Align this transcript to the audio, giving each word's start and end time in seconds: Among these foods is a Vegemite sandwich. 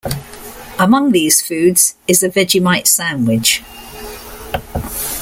Among 0.79 1.11
these 1.11 1.43
foods 1.45 1.93
is 2.07 2.23
a 2.23 2.29
Vegemite 2.29 2.87
sandwich. 2.87 3.61